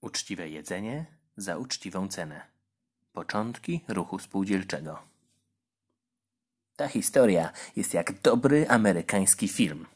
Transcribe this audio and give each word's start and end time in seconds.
Uczciwe 0.00 0.48
jedzenie 0.48 1.06
za 1.36 1.56
uczciwą 1.56 2.08
cenę. 2.08 2.40
Początki 3.12 3.80
ruchu 3.88 4.18
spółdzielczego. 4.18 4.98
Ta 6.76 6.88
historia 6.88 7.52
jest 7.76 7.94
jak 7.94 8.20
dobry 8.20 8.68
amerykański 8.68 9.48
film. 9.48 9.86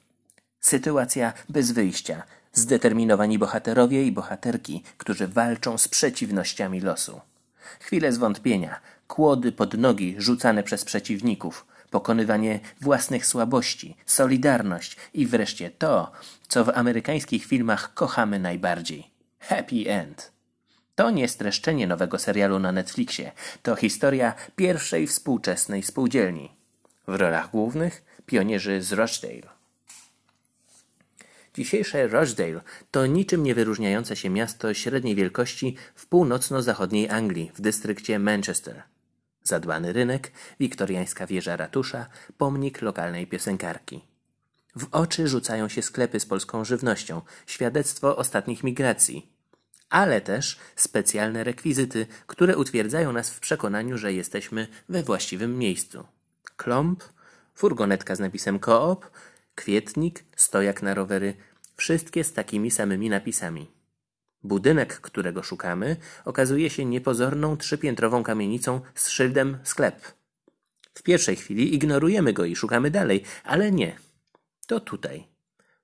Sytuacja 0.61 1.33
bez 1.49 1.73
wyjścia, 1.73 2.23
zdeterminowani 2.53 3.39
bohaterowie 3.39 4.05
i 4.07 4.13
bohaterki, 4.13 4.83
którzy 4.99 5.29
walczą 5.29 5.79
z 5.79 5.89
przeciwnościami 5.89 6.81
losu. 6.81 7.21
Chwile 7.81 8.13
zwątpienia, 8.13 8.81
kłody 9.09 9.53
pod 9.53 9.75
nogi 9.75 10.15
rzucane 10.19 10.63
przez 10.63 10.85
przeciwników, 10.85 11.67
pokonywanie 11.91 12.61
własnych 12.81 13.27
słabości, 13.27 13.97
solidarność 14.07 14.97
i 15.15 15.27
wreszcie 15.27 15.71
to, 15.71 16.13
co 16.49 16.65
w 16.65 16.69
amerykańskich 16.69 17.45
filmach 17.45 17.95
kochamy 17.95 18.39
najbardziej 18.39 19.14
happy 19.49 19.91
end. 19.91 20.33
To 20.95 21.11
nie 21.11 21.29
streszczenie 21.29 21.87
nowego 21.87 22.19
serialu 22.19 22.59
na 22.59 22.73
Netflixie, 22.73 23.33
to 23.63 23.77
historia 23.77 24.35
pierwszej 24.57 25.07
współczesnej 25.07 25.83
spółdzielni. 25.83 26.51
W 27.07 27.15
rolach 27.15 27.51
głównych 27.51 28.05
pionierzy 28.27 28.83
z 28.83 28.93
Rochdale. 28.93 29.55
Dzisiejsze 31.55 32.09
Rochdale 32.09 32.61
to 32.91 33.07
niczym 33.07 33.43
nie 33.43 33.55
wyróżniające 33.55 34.17
się 34.17 34.31
miasto 34.31 34.75
średniej 34.75 35.15
wielkości 35.15 35.77
w 35.95 36.07
północno-zachodniej 36.07 37.11
Anglii, 37.11 37.53
w 37.55 37.61
dystrykcie 37.61 38.19
Manchester. 38.19 38.83
Zadbany 39.43 39.93
rynek, 39.93 40.33
wiktoriańska 40.61 41.27
wieża 41.27 41.57
ratusza, 41.57 42.07
pomnik 42.39 42.83
lokalnej 42.83 43.27
piosenkarki. 43.27 44.05
W 44.77 44.87
oczy 44.93 45.29
rzucają 45.29 45.69
się 45.69 45.83
sklepy 45.83 46.21
z 46.21 46.27
polską 46.27 46.65
żywnością, 46.65 47.23
świadectwo 47.47 48.17
ostatnich 48.17 48.65
migracji, 48.65 49.34
ale 49.95 50.21
też 50.21 50.59
specjalne 50.77 51.45
rekwizyty, 51.45 52.07
które 52.27 52.57
utwierdzają 52.57 53.13
nas 53.13 53.31
w 53.31 53.41
przekonaniu, 53.41 53.99
że 53.99 54.13
jesteśmy 54.13 54.67
we 54.89 55.03
właściwym 55.03 55.59
miejscu. 55.59 56.05
Klomp, 56.57 57.05
furgonetka 57.55 58.17
z 58.17 58.21
napisem 58.21 58.59
Koop, 58.59 59.11
kwietnik, 59.55 60.25
stojak 60.37 60.83
na 60.83 60.95
rowery, 60.95 61.35
wszystkie 61.77 62.25
z 62.25 62.33
takimi 62.33 62.71
samymi 62.71 63.11
napisami. 63.11 63.71
Budynek, 64.43 65.01
którego 65.01 65.43
szukamy, 65.43 65.97
okazuje 66.25 66.71
się 66.71 66.85
niepozorną 66.85 67.57
trzypiętrową 67.57 68.23
kamienicą 68.23 68.81
z 68.95 69.09
szyldem 69.09 69.59
sklep. 69.63 70.13
W 70.95 71.03
pierwszej 71.03 71.37
chwili 71.37 71.75
ignorujemy 71.75 72.33
go 72.33 72.45
i 72.45 72.57
szukamy 72.57 72.91
dalej, 72.91 73.25
ale 73.45 73.73
nie. 73.73 73.97
To 74.67 74.81
tutaj. 74.81 75.27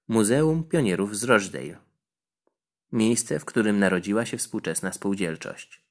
Muzeum 0.09 0.65
Pionierów 0.65 1.17
z 1.17 1.25
Rochdale. 1.25 1.90
Miejsce, 2.93 3.39
w 3.39 3.45
którym 3.45 3.79
narodziła 3.79 4.27
się 4.27 4.37
współczesna 4.37 4.93
spółdzielczość. 4.93 5.85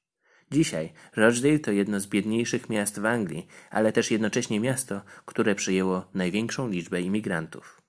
Dzisiaj 0.50 0.92
Rochdale 1.16 1.58
to 1.58 1.70
jedno 1.72 2.00
z 2.00 2.06
biedniejszych 2.06 2.68
miast 2.68 3.00
w 3.00 3.06
Anglii, 3.06 3.46
ale 3.70 3.92
też 3.92 4.10
jednocześnie 4.10 4.60
miasto, 4.60 5.02
które 5.24 5.54
przyjęło 5.54 6.06
największą 6.14 6.68
liczbę 6.68 7.00
imigrantów. 7.00 7.82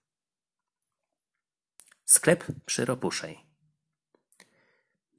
Sklep 2.06 2.45
przy 2.66 2.86
Ropuszej 2.86 3.52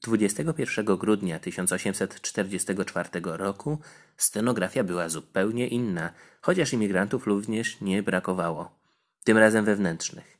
21 0.03 0.85
grudnia 0.85 1.39
1844 1.39 3.09
roku 3.25 3.79
scenografia 4.17 4.85
była 4.85 5.09
zupełnie 5.09 5.69
inna, 5.69 6.13
chociaż 6.41 6.73
imigrantów 6.73 7.27
również 7.27 7.81
nie 7.81 8.03
brakowało, 8.03 8.79
tym 9.25 9.39
razem 9.39 9.65
wewnętrznych. 9.65 10.39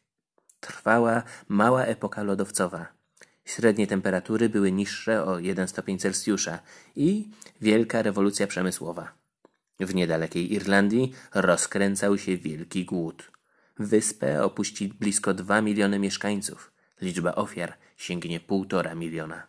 Trwała 0.61 1.23
mała 1.49 1.85
epoka 1.85 2.23
lodowcowa. 2.23 3.02
Średnie 3.45 3.87
temperatury 3.87 4.49
były 4.49 4.73
niższe 4.73 5.25
o 5.25 5.39
1 5.39 5.69
stopień 5.69 5.99
Celsjusza 5.99 6.59
i 6.97 7.29
wielka 7.61 8.03
rewolucja 8.03 8.47
przemysłowa. 8.47 9.13
W 9.81 9.95
niedalekiej 9.95 10.53
Irlandii 10.53 11.13
rozkręcał 11.35 12.19
się 12.19 12.37
wielki 12.37 12.85
głód. 12.85 13.33
Wyspę 13.79 14.45
opuści 14.45 14.89
blisko 14.89 15.35
2 15.35 15.61
miliony 15.61 15.99
mieszkańców. 15.99 16.73
Liczba 17.01 17.35
ofiar 17.35 17.75
sięgnie 17.97 18.41
półtora 18.41 18.95
miliona. 18.95 19.47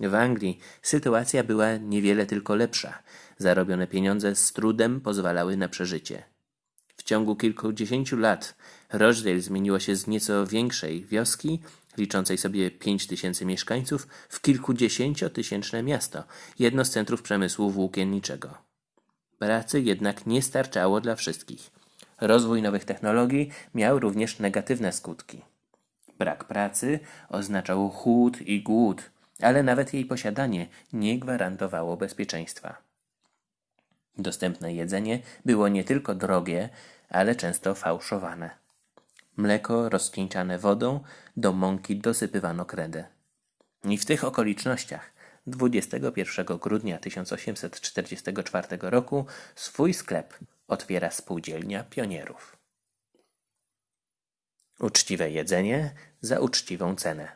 W 0.00 0.14
Anglii 0.14 0.58
sytuacja 0.82 1.44
była 1.44 1.76
niewiele 1.76 2.26
tylko 2.26 2.54
lepsza. 2.54 3.02
Zarobione 3.38 3.86
pieniądze 3.86 4.34
z 4.34 4.52
trudem 4.52 5.00
pozwalały 5.00 5.56
na 5.56 5.68
przeżycie. 5.68 6.22
W 6.96 7.02
ciągu 7.02 7.36
kilkudziesięciu 7.36 8.16
lat 8.16 8.54
Rochdale 8.92 9.40
zmieniło 9.40 9.78
się 9.78 9.96
z 9.96 10.06
nieco 10.06 10.46
większej 10.46 11.04
wioski, 11.04 11.60
liczącej 11.98 12.38
sobie 12.38 12.70
pięć 12.70 13.06
tysięcy 13.06 13.46
mieszkańców, 13.46 14.08
w 14.28 14.40
kilkudziesięciotysięczne 14.40 15.82
miasto, 15.82 16.24
jedno 16.58 16.84
z 16.84 16.90
centrów 16.90 17.22
przemysłu 17.22 17.70
włókienniczego. 17.70 18.54
Pracy 19.38 19.80
jednak 19.80 20.26
nie 20.26 20.42
starczało 20.42 21.00
dla 21.00 21.14
wszystkich. 21.16 21.70
Rozwój 22.20 22.62
nowych 22.62 22.84
technologii 22.84 23.50
miał 23.74 23.98
również 23.98 24.38
negatywne 24.38 24.92
skutki. 24.92 25.42
Brak 26.18 26.44
pracy 26.44 27.00
oznaczał 27.28 27.90
chłód 27.90 28.40
i 28.42 28.62
głód, 28.62 29.10
ale 29.42 29.62
nawet 29.62 29.94
jej 29.94 30.04
posiadanie 30.04 30.66
nie 30.92 31.18
gwarantowało 31.18 31.96
bezpieczeństwa. 31.96 32.76
Dostępne 34.18 34.74
jedzenie 34.74 35.22
było 35.44 35.68
nie 35.68 35.84
tylko 35.84 36.14
drogie, 36.14 36.68
ale 37.08 37.34
często 37.34 37.74
fałszowane. 37.74 38.67
Mleko 39.38 39.88
rozcieńczane 39.88 40.58
wodą, 40.58 41.00
do 41.36 41.52
mąki 41.52 41.96
dosypywano 41.96 42.64
kredę. 42.64 43.04
I 43.84 43.98
w 43.98 44.06
tych 44.06 44.24
okolicznościach 44.24 45.12
21 45.46 46.58
grudnia 46.58 46.98
1844 46.98 48.78
roku 48.80 49.26
swój 49.54 49.94
sklep 49.94 50.34
otwiera 50.68 51.10
spółdzielnia 51.10 51.84
pionierów. 51.84 52.56
Uczciwe 54.80 55.30
jedzenie 55.30 55.94
za 56.20 56.40
uczciwą 56.40 56.94
cenę. 56.94 57.28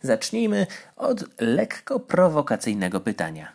Zacznijmy 0.00 0.66
od 0.96 1.40
lekko 1.40 2.00
prowokacyjnego 2.00 3.00
pytania. 3.00 3.52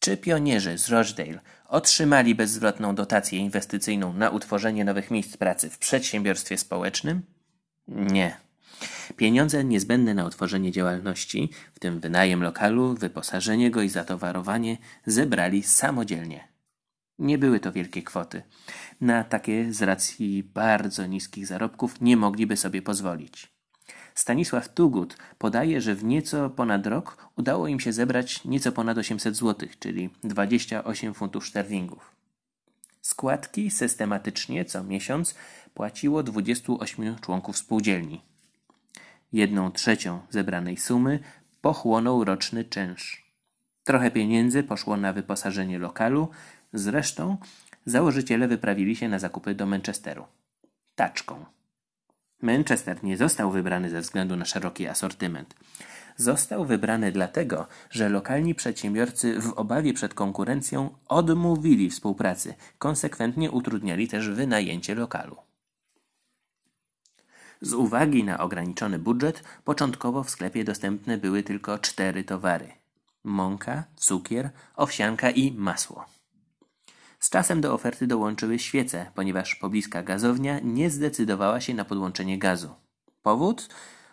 Czy 0.00 0.16
pionierzy 0.16 0.78
z 0.78 0.88
Rochdale 0.88 1.40
otrzymali 1.68 2.34
bezzwrotną 2.34 2.94
dotację 2.94 3.38
inwestycyjną 3.38 4.12
na 4.12 4.30
utworzenie 4.30 4.84
nowych 4.84 5.10
miejsc 5.10 5.36
pracy 5.36 5.70
w 5.70 5.78
przedsiębiorstwie 5.78 6.58
społecznym? 6.58 7.22
Nie. 7.88 8.36
Pieniądze 9.16 9.64
niezbędne 9.64 10.14
na 10.14 10.26
utworzenie 10.26 10.72
działalności, 10.72 11.50
w 11.74 11.78
tym 11.78 12.00
wynajem 12.00 12.42
lokalu, 12.42 12.94
wyposażenie 12.94 13.70
go 13.70 13.82
i 13.82 13.88
zatowarowanie, 13.88 14.76
zebrali 15.06 15.62
samodzielnie. 15.62 16.48
Nie 17.18 17.38
były 17.38 17.60
to 17.60 17.72
wielkie 17.72 18.02
kwoty. 18.02 18.42
Na 19.00 19.24
takie 19.24 19.72
z 19.72 19.82
racji 19.82 20.42
bardzo 20.42 21.06
niskich 21.06 21.46
zarobków 21.46 22.00
nie 22.00 22.16
mogliby 22.16 22.56
sobie 22.56 22.82
pozwolić. 22.82 23.57
Stanisław 24.14 24.68
Tugut 24.68 25.16
podaje, 25.38 25.80
że 25.80 25.94
w 25.94 26.04
nieco 26.04 26.50
ponad 26.50 26.86
rok 26.86 27.30
udało 27.36 27.68
im 27.68 27.80
się 27.80 27.92
zebrać 27.92 28.44
nieco 28.44 28.72
ponad 28.72 28.98
800 28.98 29.36
zł, 29.36 29.68
czyli 29.78 30.10
28 30.24 31.14
funtów 31.14 31.46
szterlingów. 31.46 32.18
Składki 33.02 33.70
systematycznie 33.70 34.64
co 34.64 34.84
miesiąc 34.84 35.34
płaciło 35.74 36.22
28 36.22 37.18
członków 37.18 37.58
spółdzielni. 37.58 38.20
Jedną 39.32 39.72
trzecią 39.72 40.20
zebranej 40.30 40.76
sumy 40.76 41.18
pochłonął 41.60 42.24
roczny 42.24 42.64
czynsz. 42.64 43.28
Trochę 43.84 44.10
pieniędzy 44.10 44.62
poszło 44.62 44.96
na 44.96 45.12
wyposażenie 45.12 45.78
lokalu, 45.78 46.28
zresztą 46.72 47.36
założyciele 47.86 48.48
wyprawili 48.48 48.96
się 48.96 49.08
na 49.08 49.18
zakupy 49.18 49.54
do 49.54 49.66
Manchesteru. 49.66 50.24
Taczką. 50.94 51.57
Manchester 52.42 53.04
nie 53.04 53.16
został 53.16 53.50
wybrany 53.50 53.90
ze 53.90 54.00
względu 54.00 54.36
na 54.36 54.44
szeroki 54.44 54.88
asortyment. 54.88 55.54
Został 56.16 56.64
wybrany 56.64 57.12
dlatego, 57.12 57.66
że 57.90 58.08
lokalni 58.08 58.54
przedsiębiorcy 58.54 59.40
w 59.40 59.52
obawie 59.52 59.94
przed 59.94 60.14
konkurencją 60.14 60.90
odmówili 61.08 61.90
współpracy, 61.90 62.54
konsekwentnie 62.78 63.50
utrudniali 63.50 64.08
też 64.08 64.28
wynajęcie 64.28 64.94
lokalu. 64.94 65.36
Z 67.60 67.72
uwagi 67.72 68.24
na 68.24 68.38
ograniczony 68.38 68.98
budżet, 68.98 69.42
początkowo 69.64 70.22
w 70.22 70.30
sklepie 70.30 70.64
dostępne 70.64 71.18
były 71.18 71.42
tylko 71.42 71.78
cztery 71.78 72.24
towary: 72.24 72.68
mąka, 73.24 73.84
cukier, 73.96 74.50
owsianka 74.76 75.30
i 75.30 75.52
masło. 75.52 76.17
Z 77.18 77.30
czasem 77.30 77.60
do 77.60 77.74
oferty 77.74 78.06
dołączyły 78.06 78.58
świece, 78.58 79.10
ponieważ 79.14 79.54
pobliska 79.54 80.02
gazownia 80.02 80.60
nie 80.60 80.90
zdecydowała 80.90 81.60
się 81.60 81.74
na 81.74 81.84
podłączenie 81.84 82.38
gazu. 82.38 82.74
Powód? 83.22 83.68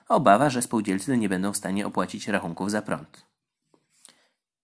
Obawa, 0.10 0.50
że 0.50 0.62
spółdzielcy 0.62 1.18
nie 1.18 1.30
będą 1.30 1.54
w 1.54 1.58
stanie 1.58 1.88
opłacić 1.88 2.28
rachunków 2.28 2.72
za 2.72 2.82
prąd. 2.82 3.26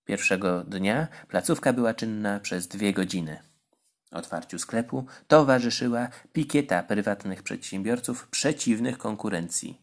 Pierwszego 0.05 0.63
dnia 0.63 1.07
placówka 1.27 1.73
była 1.73 1.93
czynna 1.93 2.39
przez 2.39 2.67
dwie 2.67 2.93
godziny. 2.93 3.39
Otwarciu 4.11 4.59
sklepu 4.59 5.05
towarzyszyła 5.27 6.07
pikieta 6.33 6.83
prywatnych 6.83 7.44
przedsiębiorców 7.44 8.27
przeciwnych 8.27 8.97
konkurencji. 8.97 9.81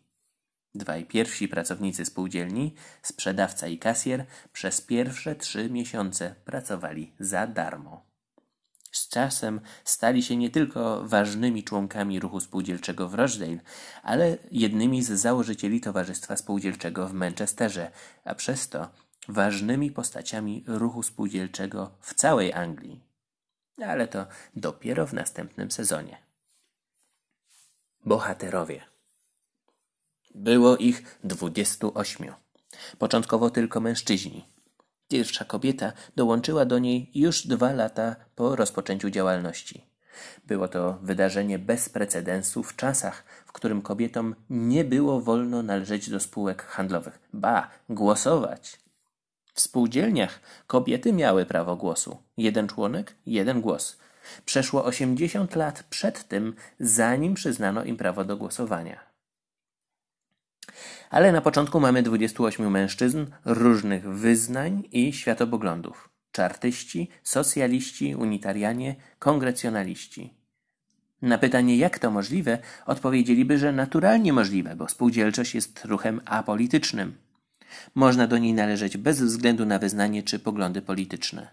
Dwaj 0.75 1.04
pierwsi 1.04 1.49
pracownicy 1.49 2.04
spółdzielni, 2.04 2.75
sprzedawca 3.02 3.66
i 3.66 3.78
kasjer, 3.78 4.26
przez 4.52 4.81
pierwsze 4.81 5.37
trzy 5.37 5.70
miesiące 5.70 6.34
pracowali 6.44 7.12
za 7.20 7.46
darmo. 7.46 8.07
Z 8.93 9.08
czasem 9.08 9.61
stali 9.85 10.23
się 10.23 10.37
nie 10.37 10.50
tylko 10.50 11.02
ważnymi 11.05 11.64
członkami 11.64 12.20
ruchu 12.20 12.40
spółdzielczego 12.40 13.08
w 13.08 13.14
Rochdale, 13.14 13.58
ale 14.02 14.38
jednymi 14.50 15.02
z 15.02 15.11
założycieli 15.11 15.81
Towarzystwa 15.81 16.37
Spółdzielczego 16.37 17.08
w 17.08 17.12
Manchesterze, 17.12 17.90
a 18.25 18.35
przez 18.35 18.69
to 18.69 18.88
ważnymi 19.29 19.90
postaciami 19.90 20.64
ruchu 20.67 21.02
spółdzielczego 21.02 21.90
w 22.00 22.14
całej 22.14 22.52
Anglii. 22.52 23.00
Ale 23.87 24.08
to 24.08 24.26
dopiero 24.56 25.06
w 25.06 25.12
następnym 25.12 25.70
sezonie. 25.70 26.23
Bohaterowie. 28.05 28.85
Było 30.35 30.76
ich 30.76 31.19
dwudziestu 31.25 31.93
ośmiu. 31.94 32.35
Początkowo 32.99 33.50
tylko 33.50 33.81
mężczyźni. 33.81 34.57
Pierwsza 35.08 35.44
kobieta 35.44 35.93
dołączyła 36.16 36.64
do 36.64 36.78
niej 36.78 37.10
już 37.14 37.46
dwa 37.46 37.72
lata 37.72 38.16
po 38.34 38.56
rozpoczęciu 38.56 39.10
działalności. 39.10 39.84
Było 40.46 40.69
to 40.69 40.99
wydarzenie 41.02 41.58
bez 41.58 41.88
precedensu 41.88 42.62
w 42.62 42.76
czasach, 42.76 43.25
w 43.46 43.52
którym 43.52 43.82
kobietom 43.82 44.34
nie 44.50 44.84
było 44.84 45.20
wolno 45.20 45.62
należeć 45.62 46.10
do 46.10 46.20
spółek 46.20 46.62
handlowych, 46.62 47.19
ba, 47.32 47.70
głosować. 47.88 48.78
W 49.55 49.60
spółdzielniach 49.60 50.40
kobiety 50.66 51.12
miały 51.12 51.46
prawo 51.46 51.76
głosu. 51.76 52.19
Jeden 52.37 52.69
członek, 52.69 53.14
jeden 53.26 53.61
głos. 53.61 53.99
Przeszło 54.44 54.84
80 54.84 55.56
lat 55.56 55.82
przed 55.90 56.28
tym, 56.28 56.54
zanim 56.81 57.34
przyznano 57.34 57.84
im 57.84 57.96
prawo 57.96 58.25
do 58.25 58.37
głosowania. 58.37 59.00
Ale 61.10 61.32
na 61.32 61.40
początku 61.40 61.80
mamy 61.80 62.02
28 62.02 62.70
mężczyzn 62.70 63.26
różnych 63.44 64.08
wyznań 64.08 64.82
i 64.92 65.12
światopoglądów. 65.12 66.08
Czartyści, 66.32 67.08
socjaliści, 67.22 68.14
unitarianie, 68.14 68.96
kongresjonaliści. 69.19 70.34
Na 71.22 71.38
pytanie, 71.38 71.76
jak 71.76 71.98
to 71.98 72.10
możliwe, 72.10 72.58
odpowiedzieliby, 72.86 73.58
że 73.58 73.72
naturalnie 73.72 74.32
możliwe, 74.32 74.76
bo 74.76 74.88
spółdzielczość 74.88 75.54
jest 75.54 75.84
ruchem 75.84 76.20
apolitycznym. 76.25 77.14
Można 77.94 78.26
do 78.26 78.38
niej 78.38 78.54
należeć 78.54 78.96
bez 78.96 79.22
względu 79.22 79.66
na 79.66 79.78
wyznanie 79.78 80.22
czy 80.22 80.38
poglądy 80.38 80.82
polityczne. 80.82 81.48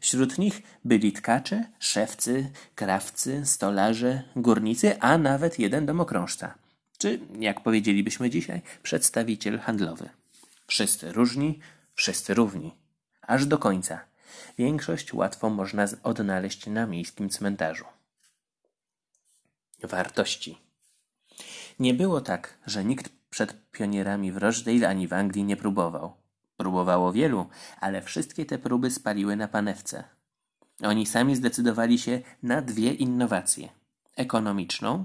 Wśród 0.00 0.38
nich 0.38 0.62
byli 0.84 1.12
tkacze, 1.12 1.64
szewcy, 1.78 2.50
krawcy, 2.74 3.46
stolarze, 3.46 4.22
górnicy, 4.36 5.00
a 5.00 5.18
nawet 5.18 5.58
jeden 5.58 5.86
domokrążca 5.86 6.61
czy, 7.02 7.20
jak 7.38 7.60
powiedzielibyśmy 7.60 8.30
dzisiaj, 8.30 8.62
przedstawiciel 8.82 9.58
handlowy. 9.58 10.08
Wszyscy 10.66 11.12
różni, 11.12 11.58
wszyscy 11.94 12.34
równi. 12.34 12.74
Aż 13.22 13.46
do 13.46 13.58
końca. 13.58 14.00
Większość 14.58 15.14
łatwo 15.14 15.50
można 15.50 15.86
odnaleźć 16.02 16.66
na 16.66 16.86
miejskim 16.86 17.28
cmentarzu. 17.30 17.84
Wartości. 19.82 20.58
Nie 21.78 21.94
było 21.94 22.20
tak, 22.20 22.58
że 22.66 22.84
nikt 22.84 23.12
przed 23.30 23.70
pionierami 23.72 24.32
w 24.32 24.36
Rochdale 24.36 24.88
ani 24.88 25.08
w 25.08 25.12
Anglii 25.12 25.44
nie 25.44 25.56
próbował. 25.56 26.12
Próbowało 26.56 27.12
wielu, 27.12 27.46
ale 27.80 28.02
wszystkie 28.02 28.44
te 28.46 28.58
próby 28.58 28.90
spaliły 28.90 29.36
na 29.36 29.48
panewce. 29.48 30.04
Oni 30.82 31.06
sami 31.06 31.36
zdecydowali 31.36 31.98
się 31.98 32.20
na 32.42 32.62
dwie 32.62 32.92
innowacje: 32.92 33.68
ekonomiczną 34.16 35.04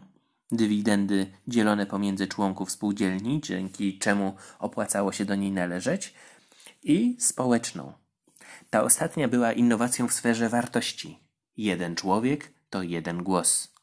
dywidendy 0.52 1.32
dzielone 1.48 1.86
pomiędzy 1.86 2.28
członków 2.28 2.72
spółdzielni, 2.72 3.42
dzięki 3.42 4.00
czemu 4.00 4.36
opłacało 4.60 5.12
się 5.12 5.26
do 5.26 5.36
niej 5.36 5.52
należeć, 5.52 6.14
i 6.84 7.16
społeczną. 7.20 7.94
Ta 8.70 8.84
ostatnia 8.84 9.28
była 9.28 9.52
innowacją 9.52 10.08
w 10.08 10.14
sferze 10.14 10.50
wartości. 10.50 11.20
Jeden 11.58 11.96
człowiek 11.96 12.54
to 12.70 12.84
jeden 12.84 13.24
głos. 13.24 13.74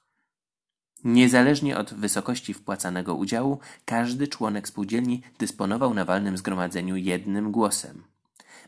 Niezależnie 1.05 1.78
od 1.78 1.94
wysokości 1.94 2.55
wpłacanego 2.55 3.14
udziału, 3.14 3.58
każdy 3.84 4.28
członek 4.28 4.69
spółdzielni 4.69 5.22
dysponował 5.38 5.94
na 5.94 6.05
walnym 6.05 6.37
zgromadzeniu 6.37 6.96
jednym 6.96 7.52
głosem. 7.52 8.05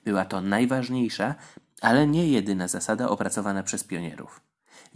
Była 0.05 0.25
to 0.25 0.41
najważniejsza, 0.41 1.35
ale 1.81 2.07
nie 2.07 2.29
jedyna 2.29 2.69
zasada 2.69 3.09
opracowana 3.09 3.63
przez 3.63 3.85
pionierów. 3.85 4.46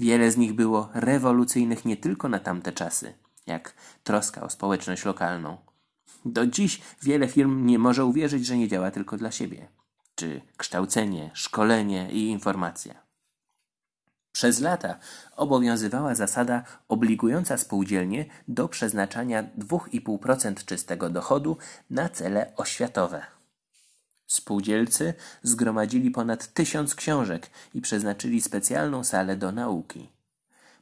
Wiele 0.01 0.31
z 0.31 0.37
nich 0.37 0.53
było 0.53 0.89
rewolucyjnych 0.95 1.85
nie 1.85 1.97
tylko 1.97 2.29
na 2.29 2.39
tamte 2.39 2.73
czasy, 2.73 3.15
jak 3.47 3.75
troska 4.05 4.43
o 4.43 4.51
społeczność 4.51 5.05
lokalną. 5.05 5.57
Do 6.25 6.47
dziś 6.47 6.81
wiele 7.03 7.29
firm 7.29 7.67
nie 7.67 7.79
może 7.79 8.05
uwierzyć, 8.05 8.47
że 8.47 8.57
nie 8.57 8.69
działa 8.69 8.91
tylko 8.91 9.17
dla 9.17 9.31
siebie, 9.31 9.69
czy 10.15 10.41
kształcenie, 10.57 11.31
szkolenie 11.35 12.11
i 12.13 12.29
informacja. 12.29 12.95
Przez 14.33 14.61
lata 14.61 14.99
obowiązywała 15.37 16.15
zasada 16.15 16.63
obligująca 16.89 17.57
spółdzielnie 17.57 18.25
do 18.49 18.69
przeznaczania 18.69 19.43
2,5% 19.43 20.65
czystego 20.65 21.11
dochodu 21.11 21.57
na 21.91 22.09
cele 22.09 22.53
oświatowe. 22.57 23.40
Spółdzielcy 24.31 25.15
zgromadzili 25.43 26.11
ponad 26.11 26.53
tysiąc 26.53 26.95
książek 26.95 27.51
i 27.75 27.81
przeznaczyli 27.81 28.41
specjalną 28.41 29.05
salę 29.05 29.37
do 29.37 29.53
nauki. 29.53 30.09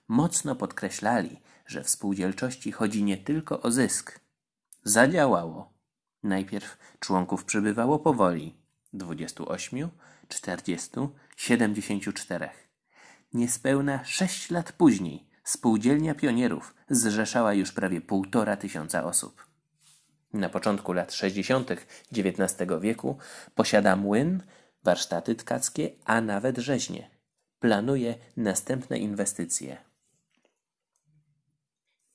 Mocno 0.08 0.56
podkreślali, 0.56 1.40
że 1.66 1.84
w 1.84 1.88
spółdzielczości 1.88 2.72
chodzi 2.72 3.02
nie 3.02 3.16
tylko 3.16 3.62
o 3.62 3.70
zysk. 3.70 4.20
Zadziałało. 4.84 5.72
Najpierw 6.22 6.78
członków 7.00 7.44
przybywało 7.44 7.98
powoli 7.98 8.54
28, 8.92 9.88
40, 10.28 10.90
74. 11.36 12.48
Niespełna 13.32 14.04
sześć 14.04 14.50
lat 14.50 14.72
później 14.72 15.26
spółdzielnia 15.44 16.14
pionierów 16.14 16.74
zrzeszała 16.90 17.54
już 17.54 17.72
prawie 17.72 18.00
półtora 18.00 18.56
tysiąca 18.56 19.04
osób 19.04 19.47
na 20.32 20.48
początku 20.48 20.92
lat 20.92 21.12
60. 21.12 21.70
XIX 22.12 22.70
wieku 22.80 23.18
posiada 23.54 23.96
młyn, 23.96 24.42
warsztaty 24.84 25.34
tkackie, 25.34 25.90
a 26.04 26.20
nawet 26.20 26.58
rzeźnie. 26.58 27.10
Planuje 27.60 28.14
następne 28.36 28.98
inwestycje. 28.98 29.76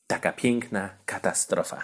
Taka 0.08 0.34
piękna 0.34 0.90
katastrofa. 1.06 1.84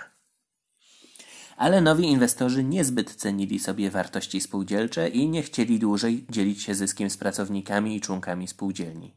Ale 1.57 1.81
nowi 1.81 2.05
inwestorzy 2.05 2.63
niezbyt 2.63 3.15
cenili 3.15 3.59
sobie 3.59 3.89
wartości 3.89 4.41
spółdzielcze 4.41 5.09
i 5.09 5.29
nie 5.29 5.43
chcieli 5.43 5.79
dłużej 5.79 6.25
dzielić 6.29 6.63
się 6.63 6.75
zyskiem 6.75 7.09
z 7.09 7.17
pracownikami 7.17 7.95
i 7.95 8.01
członkami 8.01 8.47
spółdzielni. 8.47 9.15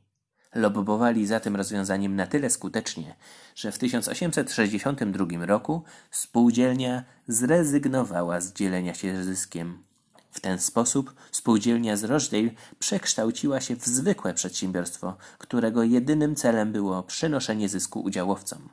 Lobbowali 0.55 1.27
za 1.27 1.41
tym 1.41 1.57
rozwiązaniem 1.57 2.17
na 2.17 2.27
tyle 2.27 2.51
skutecznie, 2.51 3.17
że 3.55 3.73
w 3.73 3.79
1862 3.79 5.47
roku 5.47 5.83
spółdzielnia 6.11 7.05
zrezygnowała 7.29 8.41
z 8.41 8.53
dzielenia 8.53 8.95
się 8.95 9.25
zyskiem. 9.25 9.83
W 10.31 10.41
ten 10.41 10.59
sposób 10.59 11.15
spółdzielnia 11.33 11.97
z 11.97 12.05
Rochdale 12.05 12.51
przekształciła 12.79 13.61
się 13.61 13.77
w 13.77 13.87
zwykłe 13.87 14.35
przedsiębiorstwo, 14.35 15.17
którego 15.39 15.83
jedynym 15.83 16.37
celem 16.37 16.73
było 16.73 17.03
przynoszenie 17.03 17.69
zysku 17.69 18.01
udziałowcom. 18.01 18.69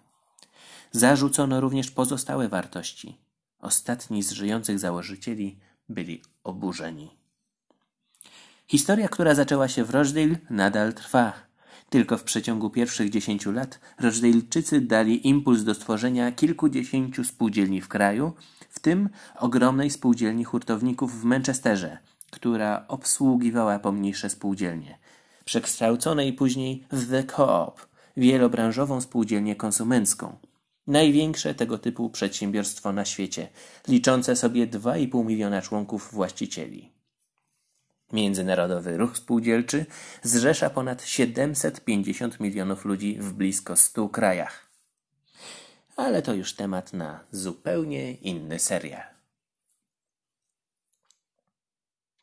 Zarzucono 0.92 1.62
również 1.62 1.92
pozostałe 1.92 2.50
wartości. 2.50 3.18
Ostatni 3.60 4.24
z 4.24 4.32
żyjących 4.32 4.80
założycieli 4.80 5.60
byli 5.90 6.22
oburzeni. 6.44 7.18
Historia, 8.68 9.08
która 9.08 9.36
zaczęła 9.36 9.68
się 9.68 9.84
w 9.84 9.90
Rochdale, 9.90 10.36
nadal 10.50 10.94
trwa. 10.94 11.49
Tylko 11.90 12.18
w 12.18 12.24
przeciągu 12.24 12.70
pierwszych 12.70 13.10
dziesięciu 13.10 13.52
lat 13.52 13.80
Rochdaleczycy 14.00 14.82
dali 14.82 15.28
impuls 15.28 15.64
do 15.64 15.74
stworzenia 15.74 16.32
kilkudziesięciu 16.32 17.24
spółdzielni 17.24 17.82
w 17.82 17.88
kraju, 17.88 18.34
w 18.70 18.80
tym 18.80 19.10
ogromnej 19.40 19.90
spółdzielni 19.90 20.44
hurtowników 20.44 21.22
w 21.22 21.24
Manchesterze, 21.24 21.98
która 22.32 22.86
obsługiwała 22.88 23.80
pomniejsze 23.80 24.30
spółdzielnie, 24.30 24.98
przekształconej 25.46 26.34
później 26.34 26.84
w 26.92 27.10
The 27.10 27.24
Co-op, 27.24 27.88
wielobranżową 28.18 29.02
spółdzielnię 29.02 29.56
konsumencką. 29.56 30.38
Największe 30.88 31.56
tego 31.56 31.78
typu 31.78 32.10
przedsiębiorstwo 32.10 32.94
na 32.94 33.06
świecie, 33.06 33.48
liczące 33.88 34.36
sobie 34.36 34.68
2,5 34.68 35.26
miliona 35.26 35.62
członków 35.62 36.10
właścicieli. 36.12 36.99
Międzynarodowy 38.14 38.98
Ruch 38.98 39.18
Spółdzielczy 39.18 39.86
zrzesza 40.24 40.70
ponad 40.70 41.04
750 41.06 42.40
milionów 42.40 42.86
ludzi 42.86 43.18
w 43.20 43.34
blisko 43.34 43.76
100 43.76 44.10
krajach. 44.10 44.70
Ale 45.96 46.22
to 46.22 46.34
już 46.34 46.54
temat 46.54 46.94
na 46.94 47.24
zupełnie 47.32 48.14
inny 48.14 48.60
serial. 48.60 49.04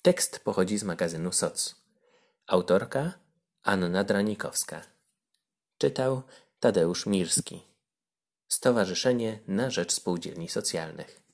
Tekst 0.02 0.40
pochodzi 0.45 0.78
z 0.78 0.85
magazynu 0.85 1.33
SOC. 1.33 1.76
Autorka 2.47 3.12
Anna 3.62 4.05
Dranikowska. 4.05 4.83
Czytał 5.78 6.23
Tadeusz 6.61 7.07
Mirski. 7.07 7.62
Stowarzyszenie 8.49 9.38
na 9.49 9.71
Rzecz 9.71 9.93
Spółdzielni 9.93 10.49
Socjalnych 10.49 11.25